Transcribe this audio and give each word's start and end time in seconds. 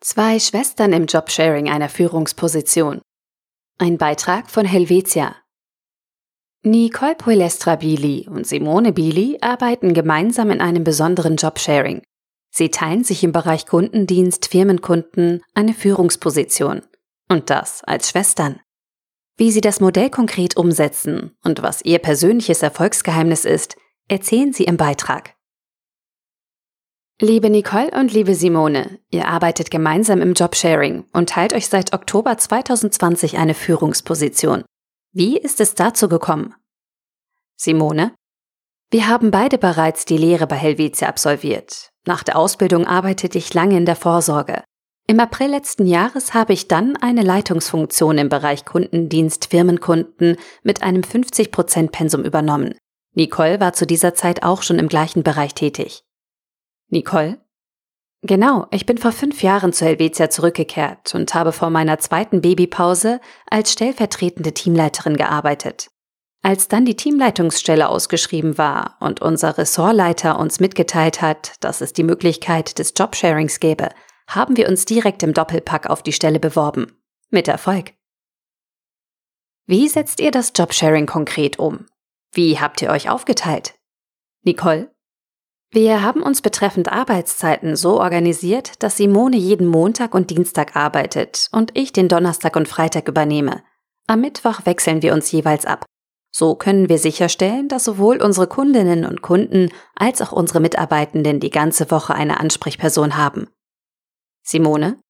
Zwei 0.00 0.38
Schwestern 0.38 0.92
im 0.92 1.06
Jobsharing 1.06 1.70
einer 1.70 1.88
Führungsposition. 1.88 3.00
Ein 3.78 3.96
Beitrag 3.96 4.50
von 4.50 4.66
Helvetia. 4.66 5.34
Nicole 6.62 7.14
Poilestra 7.14 7.76
Bili 7.76 8.28
und 8.28 8.46
Simone 8.46 8.92
Bili 8.92 9.38
arbeiten 9.40 9.94
gemeinsam 9.94 10.50
in 10.50 10.60
einem 10.60 10.84
besonderen 10.84 11.36
Jobsharing. 11.36 12.02
Sie 12.50 12.70
teilen 12.70 13.04
sich 13.04 13.24
im 13.24 13.32
Bereich 13.32 13.66
Kundendienst 13.66 14.46
Firmenkunden 14.46 15.42
eine 15.54 15.72
Führungsposition. 15.72 16.82
Und 17.28 17.48
das 17.48 17.82
als 17.84 18.10
Schwestern. 18.10 18.60
Wie 19.38 19.50
sie 19.50 19.60
das 19.60 19.80
Modell 19.80 20.10
konkret 20.10 20.56
umsetzen 20.56 21.36
und 21.42 21.62
was 21.62 21.82
ihr 21.82 22.00
persönliches 22.00 22.62
Erfolgsgeheimnis 22.62 23.44
ist, 23.44 23.76
erzählen 24.08 24.52
sie 24.52 24.64
im 24.64 24.76
Beitrag. 24.76 25.35
Liebe 27.18 27.48
Nicole 27.48 27.92
und 27.92 28.12
liebe 28.12 28.34
Simone, 28.34 28.98
ihr 29.08 29.26
arbeitet 29.26 29.70
gemeinsam 29.70 30.20
im 30.20 30.34
Jobsharing 30.34 31.06
und 31.14 31.30
teilt 31.30 31.54
euch 31.54 31.66
seit 31.66 31.94
Oktober 31.94 32.36
2020 32.36 33.38
eine 33.38 33.54
Führungsposition. 33.54 34.64
Wie 35.12 35.38
ist 35.38 35.62
es 35.62 35.74
dazu 35.74 36.10
gekommen? 36.10 36.54
Simone? 37.56 38.12
Wir 38.90 39.08
haben 39.08 39.30
beide 39.30 39.56
bereits 39.56 40.04
die 40.04 40.18
Lehre 40.18 40.46
bei 40.46 40.56
Helvetia 40.56 41.08
absolviert. 41.08 41.88
Nach 42.04 42.22
der 42.22 42.36
Ausbildung 42.36 42.86
arbeitete 42.86 43.38
ich 43.38 43.54
lange 43.54 43.78
in 43.78 43.86
der 43.86 43.96
Vorsorge. 43.96 44.62
Im 45.06 45.18
April 45.18 45.48
letzten 45.48 45.86
Jahres 45.86 46.34
habe 46.34 46.52
ich 46.52 46.68
dann 46.68 46.98
eine 46.98 47.22
Leitungsfunktion 47.22 48.18
im 48.18 48.28
Bereich 48.28 48.66
Kundendienst 48.66 49.46
Firmenkunden 49.46 50.36
mit 50.62 50.82
einem 50.82 51.00
50% 51.00 51.92
Pensum 51.92 52.24
übernommen. 52.24 52.74
Nicole 53.14 53.58
war 53.58 53.72
zu 53.72 53.86
dieser 53.86 54.14
Zeit 54.14 54.42
auch 54.42 54.62
schon 54.62 54.78
im 54.78 54.88
gleichen 54.88 55.22
Bereich 55.22 55.54
tätig. 55.54 56.02
Nicole? 56.88 57.40
Genau, 58.22 58.66
ich 58.70 58.86
bin 58.86 58.98
vor 58.98 59.12
fünf 59.12 59.42
Jahren 59.42 59.72
zu 59.72 59.84
Helvetia 59.84 60.30
zurückgekehrt 60.30 61.14
und 61.14 61.34
habe 61.34 61.52
vor 61.52 61.70
meiner 61.70 61.98
zweiten 61.98 62.40
Babypause 62.40 63.20
als 63.48 63.72
stellvertretende 63.72 64.52
Teamleiterin 64.52 65.16
gearbeitet. 65.16 65.88
Als 66.42 66.68
dann 66.68 66.84
die 66.84 66.96
Teamleitungsstelle 66.96 67.88
ausgeschrieben 67.88 68.56
war 68.58 68.96
und 69.00 69.20
unser 69.20 69.58
Ressortleiter 69.58 70.38
uns 70.38 70.60
mitgeteilt 70.60 71.20
hat, 71.20 71.54
dass 71.60 71.80
es 71.80 71.92
die 71.92 72.04
Möglichkeit 72.04 72.78
des 72.78 72.94
Jobsharings 72.96 73.60
gäbe, 73.60 73.90
haben 74.28 74.56
wir 74.56 74.68
uns 74.68 74.84
direkt 74.84 75.22
im 75.22 75.34
Doppelpack 75.34 75.88
auf 75.88 76.02
die 76.02 76.12
Stelle 76.12 76.40
beworben. 76.40 77.00
Mit 77.30 77.48
Erfolg. 77.48 77.94
Wie 79.66 79.88
setzt 79.88 80.20
ihr 80.20 80.30
das 80.30 80.52
Jobsharing 80.54 81.06
konkret 81.06 81.58
um? 81.58 81.86
Wie 82.32 82.58
habt 82.58 82.82
ihr 82.82 82.90
euch 82.90 83.10
aufgeteilt? 83.10 83.74
Nicole? 84.42 84.95
Wir 85.72 86.02
haben 86.02 86.22
uns 86.22 86.42
betreffend 86.42 86.90
Arbeitszeiten 86.90 87.76
so 87.76 88.00
organisiert, 88.00 88.82
dass 88.82 88.96
Simone 88.96 89.36
jeden 89.36 89.66
Montag 89.66 90.14
und 90.14 90.30
Dienstag 90.30 90.76
arbeitet 90.76 91.48
und 91.52 91.76
ich 91.76 91.92
den 91.92 92.08
Donnerstag 92.08 92.56
und 92.56 92.68
Freitag 92.68 93.08
übernehme. 93.08 93.62
Am 94.06 94.20
Mittwoch 94.20 94.64
wechseln 94.64 95.02
wir 95.02 95.12
uns 95.12 95.30
jeweils 95.32 95.66
ab. 95.66 95.84
So 96.30 96.54
können 96.54 96.88
wir 96.88 96.98
sicherstellen, 96.98 97.68
dass 97.68 97.84
sowohl 97.84 98.22
unsere 98.22 98.46
Kundinnen 98.46 99.04
und 99.04 99.22
Kunden 99.22 99.70
als 99.94 100.22
auch 100.22 100.32
unsere 100.32 100.60
Mitarbeitenden 100.60 101.40
die 101.40 101.50
ganze 101.50 101.90
Woche 101.90 102.14
eine 102.14 102.38
Ansprechperson 102.38 103.16
haben. 103.16 103.48
Simone? 104.42 105.00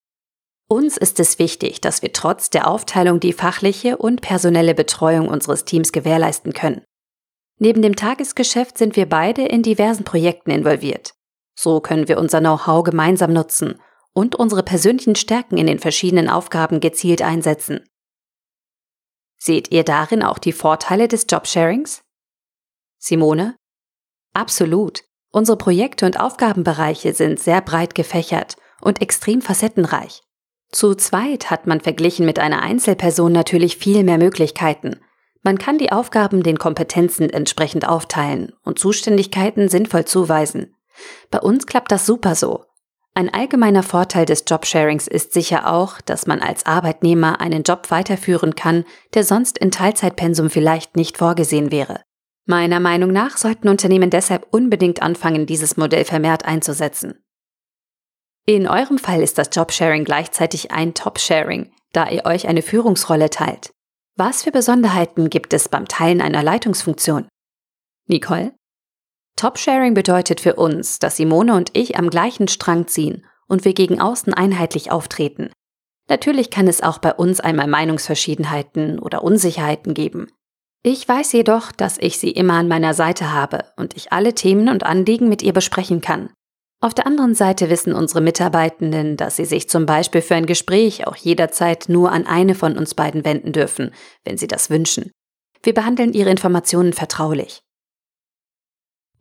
Uns 0.69 0.97
ist 0.97 1.21
es 1.21 1.39
wichtig, 1.39 1.81
dass 1.81 2.03
wir 2.03 2.13
trotz 2.13 2.51
der 2.51 2.69
Aufteilung 2.69 3.21
die 3.21 3.33
fachliche 3.33 3.99
und 3.99 4.21
personelle 4.21 4.75
Betreuung 4.75 5.29
unseres 5.29 5.65
Teams 5.65 5.93
gewährleisten 5.93 6.53
können. 6.53 6.83
Neben 7.59 7.81
dem 7.81 7.97
Tagesgeschäft 7.97 8.77
sind 8.77 8.97
wir 8.97 9.09
beide 9.09 9.47
in 9.47 9.63
diversen 9.63 10.05
Projekten 10.05 10.51
involviert. 10.51 11.15
So 11.55 11.81
können 11.81 12.07
wir 12.07 12.19
unser 12.19 12.41
Know-how 12.41 12.85
gemeinsam 12.85 13.33
nutzen 13.33 13.81
und 14.13 14.35
unsere 14.35 14.63
persönlichen 14.63 15.15
Stärken 15.15 15.57
in 15.57 15.67
den 15.67 15.79
verschiedenen 15.79 16.29
Aufgaben 16.29 16.81
gezielt 16.81 17.23
einsetzen. 17.23 17.81
Seht 19.39 19.71
ihr 19.73 19.85
darin 19.85 20.23
auch 20.23 20.39
die 20.39 20.53
Vorteile 20.53 21.09
des 21.09 21.27
Jobsharings? 21.29 22.03
Simone? 22.99 23.57
Absolut. 24.35 25.05
Unsere 25.31 25.57
Projekte 25.57 26.07
und 26.07 26.21
Aufgabenbereiche 26.21 27.15
sind 27.15 27.39
sehr 27.41 27.61
breit 27.63 27.95
gefächert 27.95 28.57
und 28.81 29.01
extrem 29.01 29.41
facettenreich. 29.41 30.23
Zu 30.73 30.95
zweit 30.95 31.51
hat 31.51 31.67
man 31.67 31.81
verglichen 31.81 32.27
mit 32.27 32.39
einer 32.39 32.63
Einzelperson 32.63 33.33
natürlich 33.33 33.77
viel 33.77 34.03
mehr 34.03 34.19
Möglichkeiten 34.19 35.01
man 35.43 35.59
kann 35.59 35.79
die 35.79 35.93
Aufgaben 35.93 36.43
den 36.43 36.59
Kompetenzen 36.59 37.31
entsprechend 37.31 37.89
aufteilen 37.89 38.53
und 38.63 38.79
Zuständigkeiten 38.79 39.69
sinnvoll 39.69 40.05
zuweisen. 40.05 40.75
Bei 41.31 41.41
uns 41.41 41.67
klappt 41.67 41.93
das 41.93 42.07
super 42.07 42.35
so. 42.35 42.65
Ein 43.15 43.33
allgemeiner 43.33 43.83
Vorteil 43.83 44.27
des 44.27 44.45
Jobsharings 44.47 45.07
ist 45.07 45.33
sicher 45.33 45.73
auch, 45.73 46.01
dass 46.03 46.27
man 46.27 46.41
als 46.43 46.67
Arbeitnehmer 46.67 47.41
einen 47.41 47.63
Job 47.63 47.91
weiterführen 47.91 48.55
kann, 48.55 48.85
der 49.15 49.25
sonst 49.25 49.57
in 49.57 49.71
Teilzeitpensum 49.71 50.51
vielleicht 50.51 50.97
nicht 50.97 51.17
vorgesehen 51.17 51.73
wäre. 51.73 52.03
Meiner 52.45 52.79
Meinung 52.79 53.13
nach 53.13 53.39
sollten 53.39 53.69
Unternehmen 53.69 54.11
deshalb 54.11 54.47
unbedingt 54.51 55.01
anfangen, 55.03 55.47
dieses 55.47 55.77
Modell 55.77 56.05
vermehrt 56.05 56.45
einzusetzen. 56.45 57.25
In 58.45 58.69
eurem 58.69 58.99
Fall 58.99 59.23
ist 59.23 59.39
das 59.39 59.49
Jobsharing 59.51 60.05
gleichzeitig 60.05 60.71
ein 60.71 60.95
Top-Sharing, 60.95 61.73
da 61.93 62.09
ihr 62.09 62.27
euch 62.27 62.47
eine 62.47 62.63
Führungsrolle 62.63 63.31
teilt. 63.31 63.73
Was 64.19 64.45
für 64.45 64.51
Besonderheiten 64.51 65.29
gibt 65.29 65.53
es 65.53 65.69
beim 65.69 65.87
Teilen 65.89 66.23
einer 66.23 66.43
Leitungsfunktion? 66.43 67.29
Nicole? 68.09 68.55
Top-Sharing 69.37 69.93
bedeutet 69.93 70.41
für 70.41 70.55
uns, 70.55 70.99
dass 70.99 71.19
Simone 71.19 71.55
und 71.55 71.69
ich 71.75 71.99
am 71.99 72.09
gleichen 72.09 72.49
Strang 72.49 72.87
ziehen 72.87 73.27
und 73.47 73.67
wir 73.67 73.75
gegen 73.75 74.01
außen 74.01 74.33
einheitlich 74.33 74.91
auftreten. 74.91 75.51
Natürlich 76.09 76.51
kann 76.51 76.67
es 76.67 76.83
auch 76.83 76.97
bei 76.97 77.13
uns 77.13 77.41
einmal 77.41 77.67
Meinungsverschiedenheiten 77.67 78.99
oder 78.99 79.23
Unsicherheiten 79.23 79.93
geben. 79.93 80.33
Ich 80.83 81.07
weiß 81.07 81.33
jedoch, 81.33 81.71
dass 81.71 81.99
ich 81.99 82.19
sie 82.19 82.31
immer 82.31 82.55
an 82.55 82.69
meiner 82.69 82.95
Seite 82.95 83.35
habe 83.35 83.67
und 83.77 83.95
ich 83.97 84.13
alle 84.13 84.35
Themen 84.35 84.71
und 84.71 84.85
Anliegen 84.85 85.29
mit 85.29 85.43
ihr 85.43 85.53
besprechen 85.53 86.01
kann. 86.01 86.31
Auf 86.81 86.93
der 86.93 87.07
anderen 87.07 87.35
Seite 87.35 87.71
wissen 87.71 87.95
unsere 87.95 88.21
Mitarbeitenden, 88.21 89.17
dass 89.17 89.37
sie 89.37 89.47
sich 89.47 89.69
zum 89.69 89.87
Beispiel 89.87 90.21
für 90.21 90.35
ein 90.35 90.47
Gespräch 90.47 91.07
auch 91.07 91.17
jederzeit 91.17 91.89
nur 91.89 92.13
an 92.13 92.27
eine 92.27 92.55
von 92.55 92.77
uns 92.77 92.95
beiden 92.95 93.25
wenden 93.25 93.53
dürfen, 93.53 93.95
wenn 94.25 94.37
sie 94.37 94.47
das 94.47 94.69
wünschen. 94.69 95.11
Wir 95.63 95.73
behandeln 95.73 96.13
ihre 96.13 96.31
Informationen 96.31 96.93
vertraulich. 96.93 97.61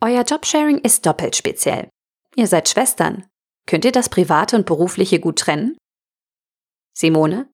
Euer 0.01 0.23
Jobsharing 0.23 0.79
ist 0.79 1.05
doppelt 1.05 1.35
speziell. 1.35 1.89
Ihr 2.35 2.47
seid 2.47 2.67
Schwestern. 2.67 3.25
Könnt 3.65 3.85
ihr 3.85 3.94
das 3.94 4.09
Private 4.09 4.57
und 4.57 4.65
Berufliche 4.65 5.19
gut 5.19 5.39
trennen? 5.39 5.77
Simone? 6.94 7.49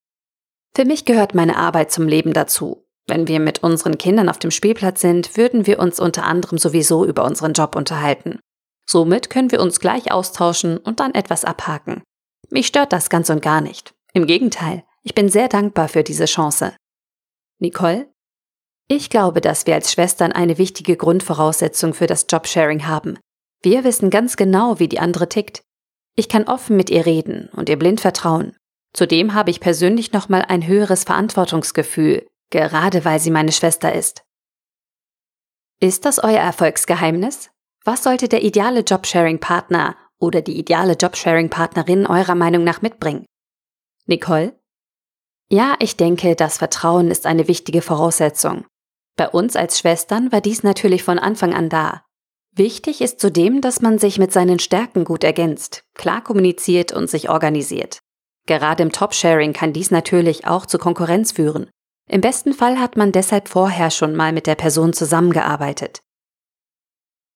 Für 0.75 0.85
mich 0.85 1.05
gehört 1.05 1.35
meine 1.35 1.57
Arbeit 1.57 1.91
zum 1.91 2.07
Leben 2.07 2.33
dazu. 2.33 2.83
Wenn 3.07 3.27
wir 3.27 3.39
mit 3.39 3.63
unseren 3.63 3.97
Kindern 3.97 4.29
auf 4.29 4.39
dem 4.39 4.51
Spielplatz 4.51 5.01
sind, 5.01 5.37
würden 5.37 5.67
wir 5.67 5.79
uns 5.79 5.99
unter 5.99 6.23
anderem 6.23 6.57
sowieso 6.57 7.05
über 7.05 7.23
unseren 7.23 7.53
Job 7.53 7.75
unterhalten. 7.75 8.39
Somit 8.87 9.29
können 9.29 9.51
wir 9.51 9.61
uns 9.61 9.79
gleich 9.79 10.11
austauschen 10.11 10.77
und 10.77 10.99
dann 10.99 11.13
etwas 11.13 11.45
abhaken. 11.45 12.03
Mich 12.49 12.67
stört 12.67 12.91
das 12.91 13.09
ganz 13.09 13.29
und 13.29 13.41
gar 13.41 13.61
nicht. 13.61 13.93
Im 14.13 14.27
Gegenteil, 14.27 14.83
ich 15.03 15.15
bin 15.15 15.29
sehr 15.29 15.47
dankbar 15.47 15.87
für 15.87 16.03
diese 16.03 16.25
Chance. 16.25 16.75
Nicole? 17.59 18.09
Ich 18.87 19.09
glaube, 19.09 19.39
dass 19.39 19.67
wir 19.67 19.75
als 19.75 19.93
Schwestern 19.93 20.33
eine 20.33 20.57
wichtige 20.57 20.97
Grundvoraussetzung 20.97 21.93
für 21.93 22.07
das 22.07 22.25
Jobsharing 22.29 22.87
haben. 22.87 23.17
Wir 23.61 23.83
wissen 23.83 24.09
ganz 24.09 24.35
genau, 24.35 24.79
wie 24.79 24.89
die 24.89 24.99
andere 24.99 25.29
tickt. 25.29 25.61
Ich 26.15 26.27
kann 26.27 26.43
offen 26.43 26.75
mit 26.75 26.89
ihr 26.89 27.05
reden 27.05 27.49
und 27.53 27.69
ihr 27.69 27.77
blind 27.77 28.01
vertrauen. 28.01 28.57
Zudem 28.93 29.33
habe 29.33 29.51
ich 29.51 29.61
persönlich 29.61 30.11
nochmal 30.11 30.41
ein 30.41 30.67
höheres 30.67 31.05
Verantwortungsgefühl, 31.05 32.27
gerade 32.49 33.05
weil 33.05 33.19
sie 33.19 33.31
meine 33.31 33.53
Schwester 33.53 33.93
ist. 33.93 34.23
Ist 35.79 36.03
das 36.05 36.19
euer 36.19 36.39
Erfolgsgeheimnis? 36.39 37.50
Was 37.83 38.03
sollte 38.03 38.27
der 38.27 38.43
ideale 38.43 38.81
Jobsharing-Partner 38.81 39.95
oder 40.19 40.41
die 40.41 40.59
ideale 40.59 40.93
Jobsharing-Partnerin 40.93 42.05
eurer 42.05 42.35
Meinung 42.35 42.63
nach 42.63 42.83
mitbringen? 42.83 43.25
Nicole? 44.05 44.53
Ja, 45.49 45.75
ich 45.79 45.97
denke, 45.97 46.35
das 46.35 46.59
Vertrauen 46.59 47.09
ist 47.09 47.25
eine 47.25 47.47
wichtige 47.47 47.81
Voraussetzung. 47.81 48.65
Bei 49.17 49.27
uns 49.27 49.55
als 49.55 49.79
Schwestern 49.79 50.31
war 50.31 50.41
dies 50.41 50.61
natürlich 50.61 51.01
von 51.03 51.17
Anfang 51.17 51.55
an 51.55 51.69
da. 51.69 52.05
Wichtig 52.55 53.01
ist 53.01 53.19
zudem, 53.19 53.61
dass 53.61 53.81
man 53.81 53.97
sich 53.97 54.19
mit 54.19 54.31
seinen 54.31 54.59
Stärken 54.59 55.03
gut 55.03 55.23
ergänzt, 55.23 55.83
klar 55.95 56.23
kommuniziert 56.23 56.91
und 56.91 57.09
sich 57.09 57.29
organisiert. 57.29 57.99
Gerade 58.45 58.83
im 58.83 58.91
Top-Sharing 58.91 59.53
kann 59.53 59.73
dies 59.73 59.89
natürlich 59.89 60.45
auch 60.45 60.67
zu 60.67 60.77
Konkurrenz 60.77 61.31
führen. 61.31 61.69
Im 62.07 62.21
besten 62.21 62.53
Fall 62.53 62.79
hat 62.79 62.95
man 62.95 63.11
deshalb 63.11 63.47
vorher 63.47 63.89
schon 63.89 64.15
mal 64.15 64.33
mit 64.33 64.45
der 64.45 64.55
Person 64.55 64.93
zusammengearbeitet. 64.93 66.01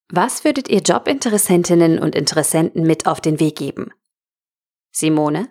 Was 0.08 0.44
würdet 0.44 0.68
ihr 0.68 0.80
Jobinteressentinnen 0.80 1.98
und 1.98 2.14
Interessenten 2.14 2.86
mit 2.86 3.06
auf 3.06 3.20
den 3.20 3.40
Weg 3.40 3.56
geben? 3.56 3.90
Simone? 4.92 5.50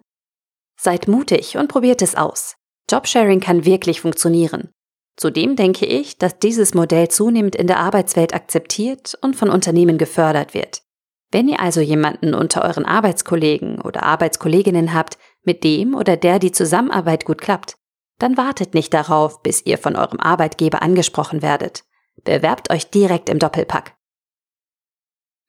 Seid 0.79 1.07
mutig 1.07 1.57
und 1.57 1.67
probiert 1.67 2.01
es 2.01 2.15
aus. 2.15 2.55
Jobsharing 2.89 3.39
kann 3.39 3.65
wirklich 3.65 4.01
funktionieren. 4.01 4.69
Zudem 5.17 5.55
denke 5.55 5.85
ich, 5.85 6.17
dass 6.17 6.39
dieses 6.39 6.73
Modell 6.73 7.09
zunehmend 7.09 7.55
in 7.55 7.67
der 7.67 7.79
Arbeitswelt 7.79 8.33
akzeptiert 8.33 9.17
und 9.21 9.35
von 9.35 9.49
Unternehmen 9.49 9.97
gefördert 9.97 10.53
wird. 10.53 10.83
Wenn 11.31 11.47
ihr 11.47 11.59
also 11.59 11.81
jemanden 11.81 12.33
unter 12.33 12.63
euren 12.63 12.85
Arbeitskollegen 12.85 13.81
oder 13.81 14.03
Arbeitskolleginnen 14.03 14.93
habt, 14.93 15.17
mit 15.43 15.63
dem 15.63 15.95
oder 15.95 16.17
der 16.17 16.39
die 16.39 16.51
Zusammenarbeit 16.51 17.25
gut 17.25 17.41
klappt, 17.41 17.75
dann 18.19 18.37
wartet 18.37 18.73
nicht 18.73 18.93
darauf, 18.93 19.41
bis 19.41 19.65
ihr 19.65 19.77
von 19.77 19.95
eurem 19.95 20.19
Arbeitgeber 20.19 20.81
angesprochen 20.81 21.41
werdet. 21.41 21.83
Bewerbt 22.23 22.69
euch 22.71 22.89
direkt 22.89 23.29
im 23.29 23.39
Doppelpack. 23.39 23.94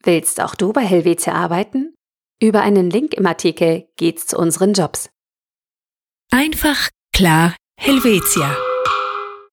Willst 0.06 0.40
auch 0.40 0.54
du 0.54 0.72
bei 0.72 0.82
Helvetia 0.82 1.32
arbeiten? 1.32 1.92
Über 2.40 2.60
einen 2.60 2.90
Link 2.90 3.12
im 3.14 3.26
Artikel 3.26 3.88
geht's 3.96 4.28
zu 4.28 4.38
unseren 4.38 4.72
Jobs. 4.72 5.10
Einfach, 6.30 6.90
klar, 7.12 7.56
Helvetia. 7.76 8.56